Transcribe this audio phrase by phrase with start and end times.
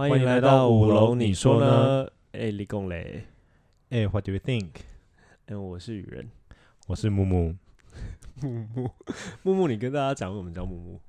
[0.00, 2.08] 欢迎来到五楼，你说呢？
[2.32, 3.22] 哎，李贡雷，
[3.90, 4.70] 哎，What do you think？
[5.44, 6.30] 哎，我是雨人，
[6.86, 7.54] 我是木木，
[8.40, 8.90] 木木，
[9.42, 11.00] 木木，你跟大家讲，为什么叫木木？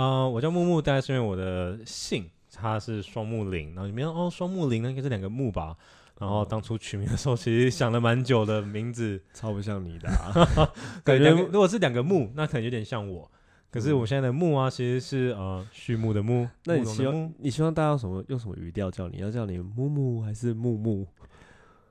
[0.00, 5.76] 啊，我叫木木，大概是因为我的姓它是双木林，然后里面哦，双木林呢应该是两个木吧。
[6.20, 10.08] 然后当初取名的时候，其实想了蛮久的名字，超不像你的，
[11.02, 13.28] 感觉如果是两个木，那可能有点像我。
[13.70, 16.48] 可是我现在的木啊，其实是呃畜牧的牧。
[16.64, 19.18] 那你希望你希望大家用什么用什么语调叫你？
[19.18, 21.06] 要叫你木木还是木木？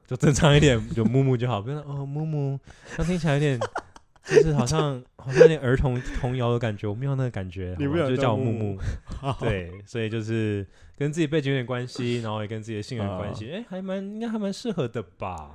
[0.06, 1.62] 就正常一点，就木木就好。
[1.62, 2.60] 不要哦木木，
[2.98, 3.60] 那听起来有点
[4.26, 7.76] 就是好像好像有点儿童童谣的感觉，我没有那个感觉。
[7.80, 8.78] 你不就叫我木木？
[9.40, 13.52] 对，所以就是跟自己背景有点关系，然后也跟自己的性格有关系。
[13.52, 15.52] 哎，还蛮应该还蛮适合的吧？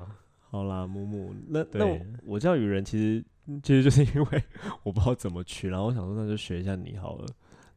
[0.54, 3.24] 好啦，木木，那那我叫雨人，其实。
[3.62, 4.42] 其实就是因为
[4.84, 7.26] 我不知道怎么取，然后我想说那就学一下你好了，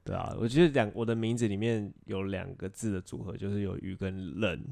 [0.01, 4.63] 对啊，我觉得两我的名字里面有两个字的组合，就是有雨跟人，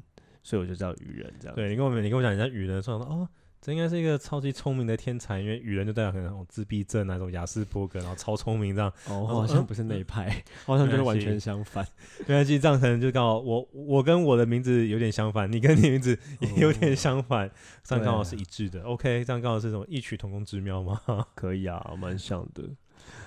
[0.42, 1.54] 所以我就叫雨人这样。
[1.54, 3.28] 对你跟我你跟我讲一下雨人，说哦。
[3.66, 8.88] 这应该是一个超级聪明的天才，因为语人就代表可能那种自闭症那种雅斯伯格，然后超聪明这样。
[9.08, 11.84] 哦，好像不是那一派，好像就是完全相反。
[12.28, 17.50] 没关系，这样可能就刚好我我跟我的名字有点相反，你跟你名字也有点相反，
[17.82, 18.84] 这样刚好是一致的。
[18.84, 21.00] OK，这样刚好是什么异曲同工之妙吗？
[21.34, 22.62] 可以啊，蛮像的。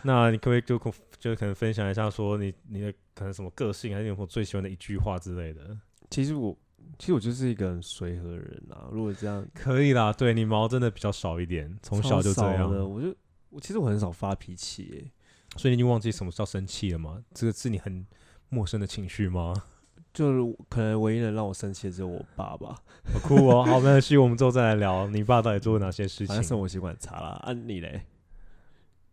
[0.04, 0.80] 那你可不可以就
[1.20, 5.78] 就可能分享一下，说你你的可能什么个性，还是有最喜欢的一句话之类的？
[6.10, 6.58] 其实我。
[6.98, 10.12] 其实我就是一个很随和的人啊，如果这样 可以啦。
[10.12, 12.70] 对你毛真的比较少一点，从小就这样。
[12.70, 13.16] 我就
[13.50, 15.12] 我其实我很少发脾气，
[15.56, 17.24] 所以你已经忘记什么叫生气了吗？
[17.34, 18.06] 这个是你很
[18.50, 19.54] 陌生的情绪吗？
[20.12, 22.70] 就是可能唯一能让我生气的只有我爸爸。
[23.14, 23.64] 好酷哦！
[23.68, 25.08] 好，没关系，我们之后再来聊。
[25.08, 26.42] 你爸到底做了哪些事情？
[26.44, 27.40] 生活习惯差啦。
[27.44, 28.02] 啊，你嘞？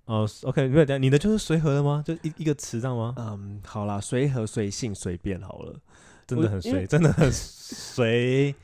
[0.07, 2.03] 哦，OK，没有，你的就是随和的吗？
[2.05, 3.15] 就一一个词这样吗？
[3.19, 5.79] 嗯，好啦，随和、随性、随便好了。
[6.27, 8.55] 真的很随，真的很随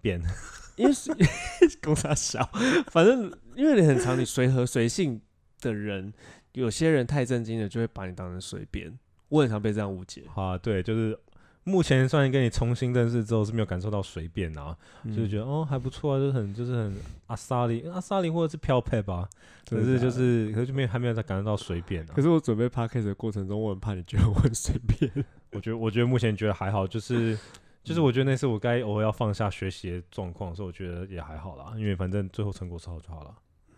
[0.00, 0.20] 便，
[0.76, 0.94] 因为
[1.80, 2.48] 公差小，
[2.90, 5.20] 反正因为你很常你随和随性
[5.60, 6.12] 的人，
[6.52, 8.98] 有些人太震惊了，就会把你当成随便。
[9.28, 10.24] 我很常被这样误解。
[10.34, 11.18] 啊，对，就是
[11.64, 16.94] 目前算跟你重新认识之后是没有感受到随便啊，就是觉得哦还不错啊，就很就是很
[17.28, 19.28] 阿萨里阿萨里或者是飘配吧，
[19.70, 22.12] 可是就是可是就没有还没有在感受到随便啊。
[22.14, 25.10] 可是我准备 p a d k a s 的过程中，我很怕你觉得我很随便。
[25.52, 27.38] 我觉得，我觉得目前觉得还好，就是，
[27.84, 33.34] 就是我觉得那次我该偶尔要放下学习的状况，所以我觉得也还好啦，因为反正最后成果是好就好了。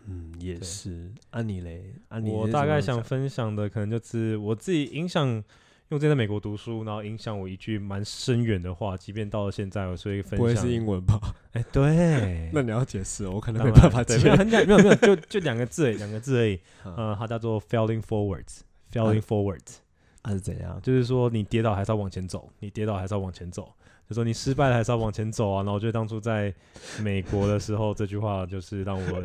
[0.07, 1.11] 嗯，也是。
[1.31, 5.43] 安妮嘞，安妮，我大概想分享的可能就是我自己影响，
[5.89, 10.37] 用在美国读书，然后影响我一句蛮深远的话，即便到了现在，我所以分享。
[10.37, 11.19] 不会是英文吧？
[11.53, 12.51] 哎，对。
[12.53, 14.17] 那你要解释，我可能没办法解。
[14.19, 16.59] 没有很简，没有没有，就就两个字，两个字而已。
[16.85, 19.77] 呃，它叫做 “failing forwards”，“failing forwards”。
[20.25, 20.79] 还是怎样？
[20.81, 23.71] 就是说，你跌倒还是要往前走，你跌倒还是要往前走。
[24.09, 25.57] 就说你失败了还是要往前走啊。
[25.57, 26.53] 然后我觉得当初在
[27.01, 29.23] 美国的时候，这句话就是让我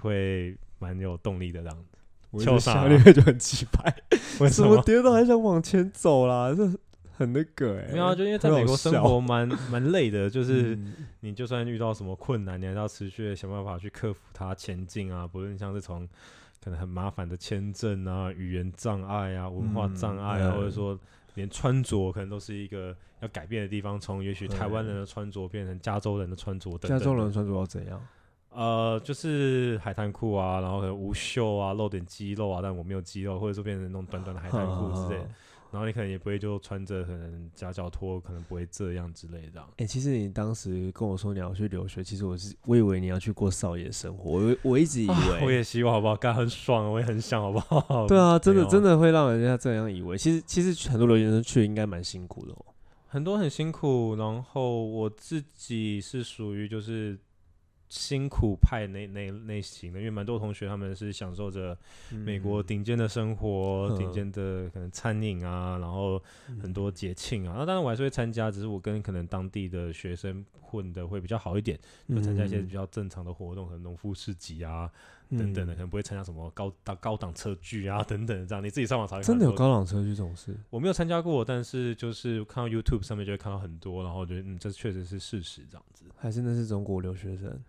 [0.00, 1.84] 会蛮有动力的这样子。
[2.30, 3.94] 我下那个就很气派，
[4.40, 6.52] 为什么跌倒还想往前走啦？
[6.52, 6.66] 这
[7.16, 7.92] 很那个哎。
[7.92, 10.76] 没有，就因为在美国生活蛮蛮累的，就 是
[11.20, 15.28] 你就算遇到什么困难，你还要持续的想办法去克服它、前进啊。
[15.28, 16.08] 不论像是从
[16.64, 20.98] 可能很麻烦的签证啊、语言障碍啊、文化障碍啊，或者说
[21.34, 24.00] 连穿着可能都是一个要改变的地方。
[24.00, 26.98] 从也许台湾人的穿着变成加州人的穿着等等。
[26.98, 28.00] 加州人穿着要怎样？
[28.50, 35.20] 呃，就是海滩裤啊，然后可能无袖啊，露点肌肉啊，但我没有肌肉，或者说变成那种短短的海滩裤之类。
[35.74, 39.60] 然后你可能也不会就穿着可能夹脚拖，可能不会这样之类的。
[39.78, 45.40] 哎，其实你当时跟我说你要去留学，其实我是我以为你要去过少爷生活，我我一直以为。
[45.42, 46.14] 我也希望好不好？
[46.14, 48.06] 干很爽，我也很想好不好？
[48.06, 50.16] 对啊，真的真的会让人家这样以为。
[50.16, 52.64] 其实其实很多留学生去应该蛮辛苦的哦，
[53.08, 54.14] 很多很辛苦。
[54.14, 57.18] 然后我自己是属于就是。
[57.94, 61.78] 辛苦派那那类型的，因为蛮多同学他们是享受着
[62.10, 66.20] 美国顶尖的生活、顶尖的可能餐饮啊，然后
[66.60, 67.54] 很多节庆啊。
[67.56, 71.78] 那当然我还是会参加，只是我跟可能当地的学生混的会比较好一点，
[72.08, 74.90] 就参加一些比较正常的活动，可能农夫市集啊
[75.30, 78.64] 等等的，可能不会参加什么高档高档车距啊 等等这样。
[78.64, 80.52] 你自己上网查，真的有高档车距这种事？
[80.68, 86.04] 我没有参加过，但是就是看到 YouTube 上面就会看到很多，然后我觉得嗯，这确实是事实这样子。
[86.16, 87.60] 还是那是中国留学生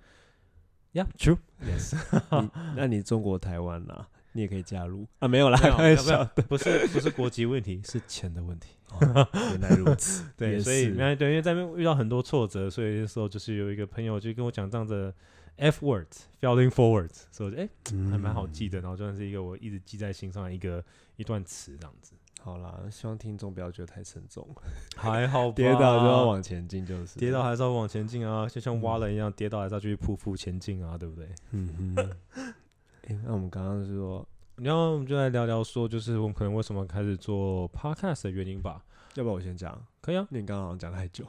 [0.96, 1.38] ？Yeah, true.
[1.62, 1.94] Yes.
[2.76, 5.28] 那你中国台湾啦，你也可以加入 啊？
[5.28, 8.70] 没有啦，开玩笑的，不是不是国籍问题，是钱的问题。
[9.52, 15.14] 原来如此，对，所以对，因为在那边遇到很多挫折，所以那时候就是有一个朋友就跟我讲这样的
[15.58, 17.70] F words, failing forwards，所以哎，
[18.10, 20.82] 还蛮好记的，然后就算是一个我一直记在心上的一个
[21.18, 22.14] 一段词这样子。
[22.46, 24.48] 好啦，希望听众不要觉得太沉重，
[24.96, 31.28] 还好 跌倒就要往前进，就是跌倒还是要往前进啊，就像挖人一样，跌倒还是要继续匍匐前进啊，对不对？
[31.50, 32.12] 嗯哼。
[33.08, 34.24] 哎，那我们刚刚是说，
[34.62, 38.86] 然后我们就来聊聊说，就是我们可能为什么开始做 podcast 的原因吧。
[39.16, 39.84] 要不要我先讲？
[40.02, 41.26] 可以啊，因为你刚刚好像讲太久。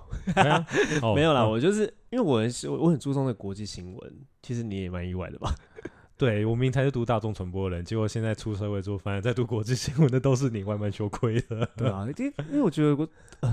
[1.17, 5.55] 没有啦，我就是因为我是我很注重的国际新闻，其实你也蛮意外的吧？
[6.19, 11.69] 对我明明才是读大众传播的人，结果现在出社会之后，反而在读国际新闻的都是你，万万羞愧了。
[11.77, 13.07] 对啊，因因为我觉得我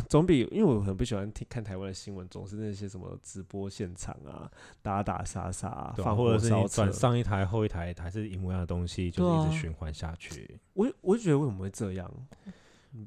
[0.08, 4.50] 总比因为我很不喜欢听看台湾的新闻，总是那些什么直播现场啊，
[4.82, 10.58] 打打杀杀，或者是你转上一台后一台，还是一模一样的东西，就是一直循环下去。
[10.74, 12.10] 我我就觉得为什么会这样？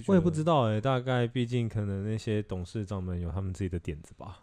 [0.07, 4.39] 我也不知道哎，大概毕竟可能那些董事长们有他们自己的点子吧。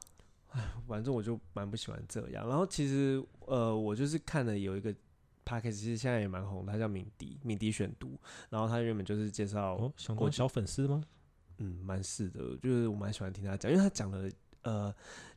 [0.54, 2.48] 哎， 反正我就蛮不喜欢这样。
[2.48, 4.92] 然后其实呃，我就是看了有一个
[5.46, 8.20] p a c k a g e 其实现在也蛮红，他叫敏迪，敏迪选读。
[8.50, 9.78] 然后他原本就是介绍
[10.16, 11.04] 国小粉丝吗？
[11.58, 14.32] 嗯，蛮是的，就是我蛮喜欢听他讲，因为他讲的
[14.64, 14.94] 呃。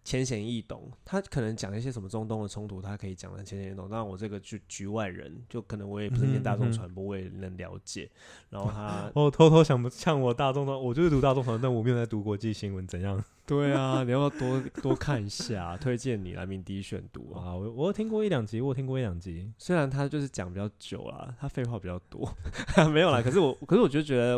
[0.06, 3.88] 浅显易懂，他可能讲一些什么中东的冲突，他可以讲的浅显易懂。
[3.90, 8.08] 那我这个就局外人，就可能我也不是念大众传播，我也能了解。
[8.50, 13.20] 然后他， 我偷偷想不像我大众的，我就是读大众传播，但我没有在读国际新闻，怎样？
[13.44, 17.52] 对啊，你要多多看一下，推荐你来鸣笛选读啊。
[17.52, 19.52] 我我听过一两集，我听过一两集。
[19.58, 22.32] 虽然他就是讲比较久啦，他废话比较多，
[22.94, 23.20] 没有啦。
[23.20, 24.34] 可是我，可是我就觉得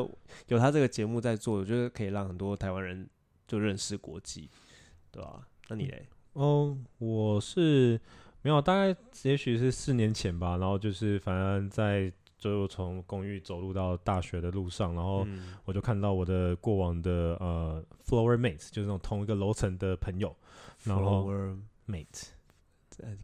[0.46, 3.06] 有他这个节目在做，我觉得可以让很多台湾人
[3.46, 4.48] 就认识国际，
[5.18, 5.48] 对吧？
[5.68, 6.06] 那你嘞？
[6.34, 8.00] 哦，我是
[8.42, 10.56] 没有，大概也许是四年前吧。
[10.56, 15.26] 然后就是反正在就从公寓走路到大学的路上，然后
[15.64, 20.34] 我就看到我的过往的呃 floor mate，就是那种同一个楼层的朋友。
[20.80, 22.28] floor mate，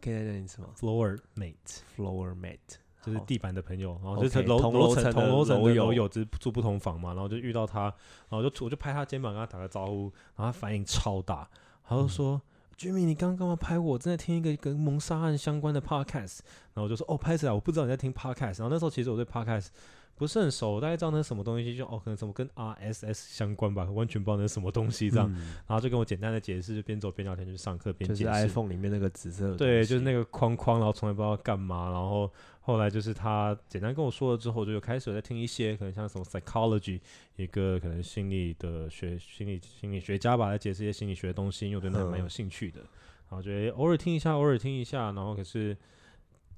[0.01, 3.97] 可以再讲一次吗？floor mate，floor mate，就是地板的朋友。
[4.03, 7.13] 然后就是楼楼层同楼层的楼友，就是住不同房嘛。
[7.13, 7.83] 然后就遇到他，
[8.27, 11.49] 然后就我就拍他肩膀跟他打个招呼，然后他反应超大。
[11.87, 12.41] 他就说
[12.77, 13.97] ：“Jimmy，你刚刚干嘛拍我？
[13.97, 16.39] 正在听一个跟谋杀案相关的 podcast。”
[16.73, 19.67] 然后我就说：“哦，拍起来，我不知道你在听 podcast。”然后那时候其实我对 podcast
[20.15, 25.29] 不是很熟，大概知道那是什么东西，就哦，可能什么跟 RSS 相关吧，完全不知道那是什么东西这样。
[25.67, 28.23] 然后就跟我简单的解释，就边走边聊天，就上课边解释。
[28.23, 32.31] 就是 iPhone 里面那个紫色的，对，就是那个框框，然后从来不知道干嘛，然后。
[32.67, 36.99] 后来就是他简单跟我说了之后，就开始在听一些可能像什么 psychology，
[37.35, 42.79] 一个可能心理的学心理心理学家吧，来解释一些心理学的东西，因为我对那蛮有兴趣的。
[42.79, 45.77] 然后觉得偶尔听一下，偶尔听一下，然后可是，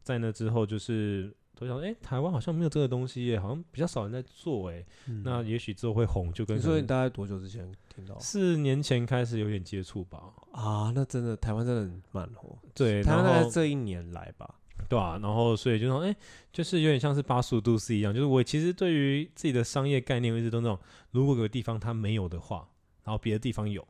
[0.01, 4.85] 在那之后就是都想，哎，台湾好像没有这个东西耶，好像比较少人在做，哎，
[5.23, 8.17] 那也许之后会红，就跟你说你大概多久之前听到？
[8.19, 10.21] 四年前开始有点接触吧。
[10.51, 12.57] 啊，那真的台湾真的很慢哦。
[12.75, 14.55] 对，台湾这一年来吧。
[14.87, 16.15] 对啊，然后所以就说，哎，
[16.53, 20.79] 就是有点像是八十五度 C 一样，就是我其实对于自己的商业概念一直都那种，
[21.11, 22.69] 如果有个地方它没有的话，
[23.03, 23.85] 然后别的地方有，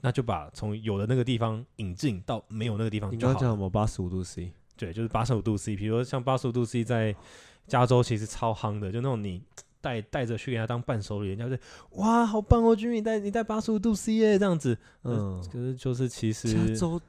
[0.00, 3.34] 那就把从有的那个地方引进到没有那个地方就好。
[3.34, 4.52] 你叫什么八十五度 C？
[4.76, 5.76] 对，就是八十五度 C。
[5.76, 7.14] 比如说像八十五度 C 在
[7.66, 9.42] 加州其实超夯的，就那种你
[9.80, 11.56] 带带着去给他当伴手礼，人家就
[11.92, 14.76] 哇，好棒哦，君你带你带八十五度 C 耶，这样子。
[15.02, 17.00] 嗯，可是就是其实加州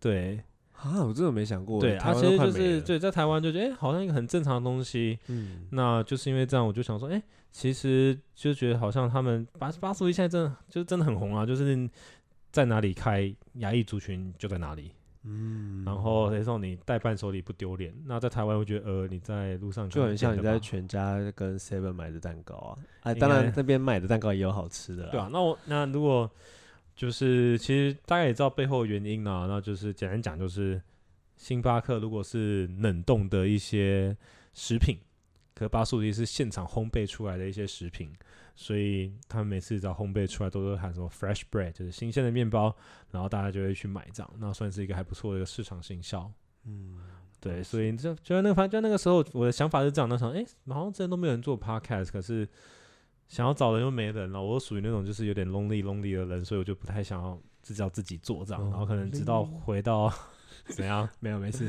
[0.00, 0.42] 对。
[0.78, 1.80] 啊，我真的没想过。
[1.80, 5.18] 对，他其实就是对，在台湾就觉得哎，好像一个很正常的东西。
[5.28, 11.88] 嗯，那就是因为这样，我就想说，哎，其实就觉得好像他们八八十一现在真的就是真的很红啊，就是
[12.52, 14.92] 在哪里开牙医族群就在哪里。
[15.26, 17.92] 嗯，然后那时候你带伴手礼不丢脸。
[18.06, 22.78] 那在台湾，我觉得呃，你在路上就很像你在全家跟 Seven 买的蛋糕啊。
[23.02, 25.08] 哎，当然那边买的蛋糕也有好吃的。
[25.10, 26.30] 对啊，那我那如果。
[26.96, 30.80] 就是其实大家也知道背后的原因呢，那就是简单讲，就是
[31.36, 34.16] 星巴克如果是冷冻的一些
[34.54, 34.96] 食品，
[35.56, 38.12] 可巴素迪是现场烘焙出来的一些食品，
[38.54, 42.72] 所以他们每次只要烘焙出来都是喊什么 fresh bread，就是新鲜的面包，
[43.10, 46.30] 然后大家就会去买账，那算是一个还不错的一个市场行销。
[46.66, 47.00] 嗯，
[47.40, 52.48] 对，所以就就在那个反正就那个时候，我的想法是这样，那时候哎，好像之前都没有人做 podcast，可是。
[53.28, 60.08] 想要找人又没人了，我属于那种就是有点 lonely lonely 的人，所以我就不太想要自己要自己做这样，然后可能直到回到
[60.68, 61.68] 怎样，没有没事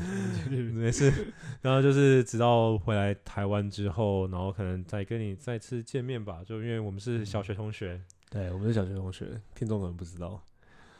[0.50, 1.12] 没事，
[1.62, 10.40] 然后就是直到回来台湾之后，然后可能再跟你再次见面吧，就因为我们是小学同学，对，我们是小学同学，听众可能不知道，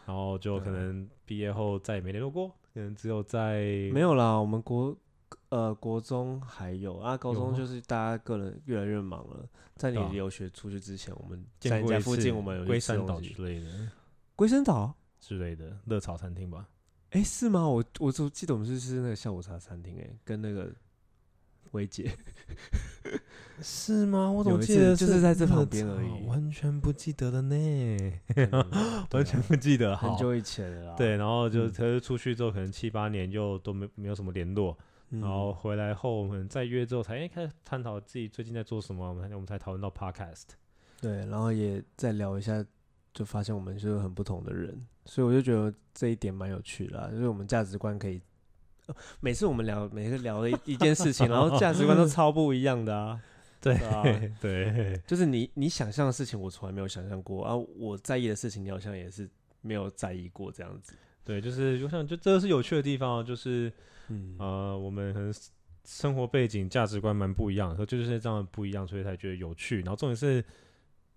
[0.07, 3.61] 然后就可能毕业后再也没联络过，可能只有在
[3.93, 4.97] 没有啦，我们国。
[5.51, 9.47] 呃，国中还有啊，高中就是大家个人越来越忙了。
[9.77, 13.91] 在你留学出去之前，我们在家附近，我们有龟山岛之类的，
[14.37, 14.95] 龟山岛？
[15.21, 16.67] 之类的热炒餐厅吧？
[17.11, 17.67] 哎，是吗？
[17.69, 20.71] 我我就记得我们是吃那个下午茶餐厅，哎，跟那个
[21.73, 22.11] 薇姐，
[23.63, 24.31] 是吗？
[24.31, 27.55] 我怎么记得就是在这旁边而已完全不记得了呢，
[28.37, 29.97] 嗯完全不记得。
[29.97, 30.95] 很久以前了啦。
[30.97, 34.77] 对，然后就嗯可是出去之后，可能七八年就都没没有什么联络，
[35.11, 40.45] 嗯，然后回来后，我们再约之后才哎开始探讨自己最近在做什么，我们才我们才讨论到 podcast。
[41.01, 42.65] 对，然后也再聊一下，
[43.19, 48.23] 就发现我们是很不同的人，所以我就觉得这一点蛮有趣的啊，就是我们价值观可以。
[48.87, 53.21] 呃每次我们聊，每次聊了一一件事情，然后价值观都 超不一样的啊。
[53.61, 54.03] 对对啊
[54.41, 57.57] 对，就是你你想象的事情，我从来没有想象过啊。
[57.57, 59.29] 我在意的事情，你好像也是
[59.63, 60.95] 没有在意过这样子。
[61.25, 63.73] 对，就是我想，就这个是有趣的地方哦，就是
[64.11, 65.35] 嗯呃，我们可能
[65.85, 69.81] 生活背景、价值观蛮不一样的，可就是这样不一样，所以才觉得有趣。
[69.81, 70.45] 然后重点是。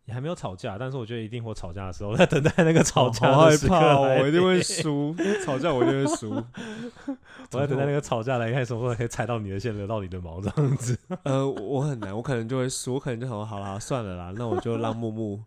[0.06, 5.16] 也还没有吵架，但是我觉得一定会吵架的时候， 在等待那个吵架好害的时刻怕哦，我一定会输，
[5.46, 6.32] 吵架我一定会输。
[7.54, 10.98] 我在等待那个吵架来看什么时候可以踩到你的线，惹到你的毛这样子。
[11.24, 15.44] 呃，我很难，我可能就会输，我可能就很，好啦，算了啦，那我就让木木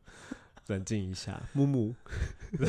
[0.68, 1.40] 冷静一下。
[1.52, 1.94] 木木，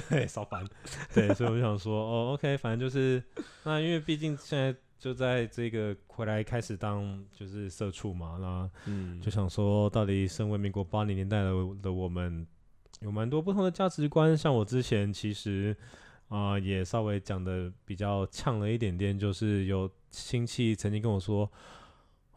[0.10, 0.65] 对，少烦。
[1.13, 3.22] 对，所以我就想说，哦，OK，反正就是
[3.63, 12.46] 那，因为毕竟现在就在这个回来开始当就是社畜嘛，那嗯，就想说，到底身为民国八零年代的的我们，
[13.02, 14.38] 有蛮多不同的价值观。
[14.38, 15.75] 像我之前其实
[16.30, 21.52] 啊、也稍微讲的比较呛了一点点，就是有亲戚曾经跟我说。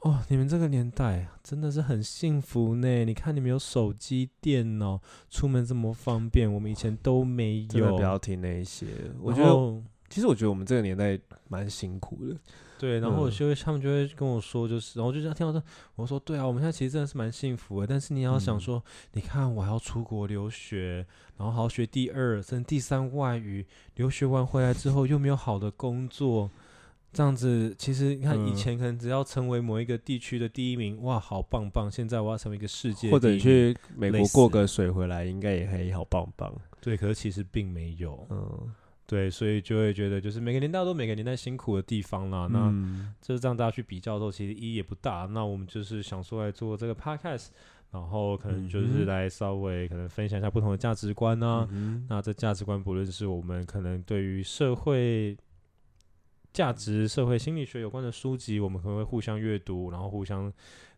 [0.03, 3.05] 哦，你们这个年代真的是很幸福呢！
[3.05, 7.97] 你看你们有手机、电脑，出门这么方便，我们以前都没有。
[7.97, 8.87] 不要听那一些。
[9.21, 12.37] 我觉得，其实我觉得我们这个年代蛮辛苦的。
[12.79, 15.61] 对，然后我嗯就会，他们就会跟我说，就是，然后就这样听到说，
[15.97, 18.61] 我说对啊，我们现在其实真的是蛮幸福的，但是你要想嗯。
[18.61, 18.85] 说，
[19.15, 21.05] 你看我还要出国留学，
[21.37, 26.49] 然后还要学第二甚至第三外语，留学完回来之后又没有好的工作，
[27.13, 36.55] 这样子，其实你看以嗯前可能只要成为某一个地区的第一名，哇，好棒棒，现在我要成为一个世界或者去美国过个水回来，应该也可以好棒棒。
[36.81, 38.73] 对，可是其实并没有，嗯，
[39.09, 42.69] 对，所以就会觉得就是每个年代都每个年代辛苦的地方啦，那。
[42.69, 45.27] 嗯就是让大家去比较的时候，其实意义也不大。
[45.31, 47.47] 那我们就是想说来做这个 podcast，
[47.91, 51.67] 然后可能就是来稍微可能分享一下不同的价值观啊。
[51.71, 55.37] 嗯那这价值观不论是我们可能对于社会
[56.53, 60.53] 价值、社会心理学有关的书籍，我们可能会互相阅读，然后互相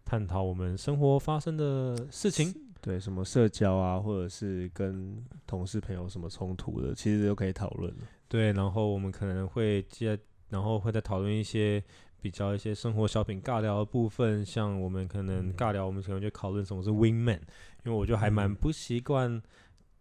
[0.04, 2.52] 探讨我们生活发生的事情。
[2.80, 8.04] 对，什么社交啊，或者是跟同事朋友什么冲突的，其实都可以讨论的。
[8.28, 10.18] 对，然后我们可能会接，
[10.48, 11.82] 然后会再讨论一些
[12.20, 17.40] 比较一些生活小品尬聊的部分，像我们可能嗯尬聊，我们可能就讨论什么是 wing man，
[17.84, 19.40] 因为我就还蛮嗯不习惯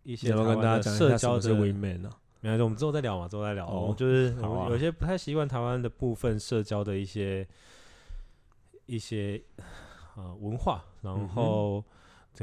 [0.03, 1.49] 一些台湾的社交的。
[1.53, 2.17] Wingman 啊？
[2.41, 3.93] 没关系，我们之后再聊嘛，之后再聊。
[3.97, 4.33] 就是
[4.69, 7.45] 有些不太习惯台湾的部分社交的一些
[8.85, 9.41] 一些
[10.15, 11.87] 呃文化，然后可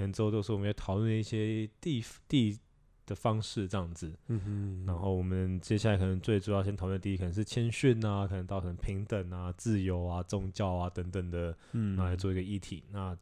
[0.00, 2.58] 能之后都是我们要讨论一些地地
[3.06, 4.12] 的方式这样子。
[4.28, 12.82] 嗯哼然后我们接下来可能最主要先讨论的第一可能是谦逊啊，可能到可能平等啊、自由啊、宗教啊等等的，嗯拿来做一个议题。
[12.90, 13.16] 那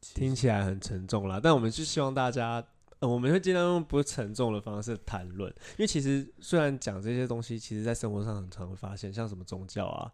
[0.00, 2.64] 其听起来很沉重啦，但我们是希望大家，
[3.00, 10.12] 呃，我们会尽量用不沉重的方式谈论，因为其实虽然讲这些东西，其实在生活上很常会发现，像什么宗教啊，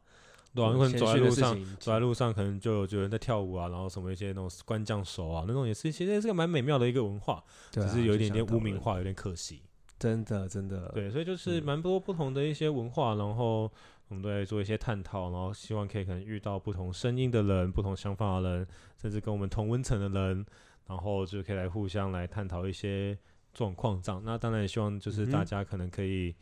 [0.55, 9.63] 对啊，或可能走在路上，走在路上可能就有有人在跳舞啊，然后什么一些那种官将手啊，那种也是其实是个蛮美妙的一个文化，只是有一点点污名化，有点可惜。
[9.99, 13.71] 真的真的，对，所以就是嗯蛮多不同的一些文化，然后
[14.09, 18.67] 我们都在做一些探讨，然后希望可以可能遇到不同声音的人、不同想法的人，
[19.01, 20.45] 甚至跟我们同温层的人，
[20.87, 23.17] 然后就可以来互相来探讨一些
[23.55, 24.21] 状况这样。
[24.25, 26.33] 那当然也希望就是大家可能可以。
[26.33, 26.39] 可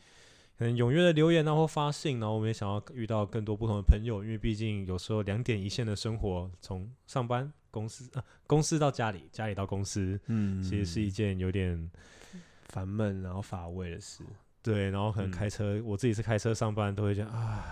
[0.64, 11.90] 能踊跃的留言啊，或发信，然后我们也想要遇到更多不同的朋友，因为毕竟有时候两点一线的生活，从上班、公司啊，公司到家里，家里到公司，嗯，其实是一件有点
[12.68, 14.22] 烦闷然后乏味的事。
[14.62, 17.64] 对，然后可能嗯开车，我自己是开车上班，都会觉得啊，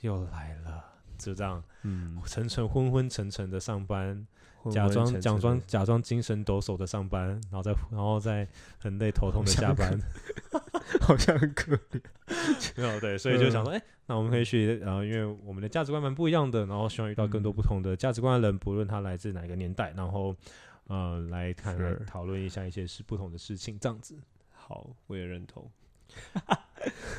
[0.00, 0.84] 又来了，
[1.16, 4.26] 就这样嗯，沉沉昏昏沉沉的上班，
[4.58, 8.46] 昏假装假装假装精神抖擞的上班，然后再然后再
[8.78, 9.98] 很累头痛的下班，
[11.00, 12.00] 好像很可怜。
[12.76, 20.34] 没 有对，所以就想嗯说，哎、那我们可以去，然后因为我们的价值观蛮不一样的，然后希望遇到更多不同的价值观的人，不论他来自哪个年代，然后
[20.88, 24.16] 呃来看讨论一下一些是不同的事情，这样子。
[24.52, 25.70] 好，我也认同。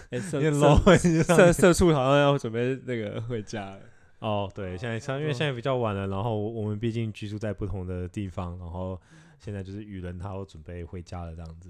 [0.09, 3.79] 哎， 社你很社 low，你这社社畜好像要准备那个回家了。
[4.19, 8.99] 哦，对，现在像因为嗯现在比较晚了，然后我我们毕竟居住在不同的地方，然后
[9.39, 11.69] 现在就是雨人他要准备回家了这样子。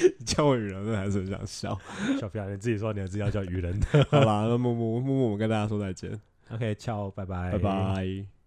[0.00, 1.78] 你叫我愚人，那还是很想笑。
[2.18, 4.06] 小屁孩，你自己说你自己要叫愚人的。
[4.10, 6.18] 好啦，那木木木木，我们跟大家说再见。
[6.50, 8.41] OK，ciao，拜拜，拜拜。